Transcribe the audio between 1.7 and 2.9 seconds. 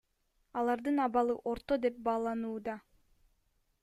деп бааланууда.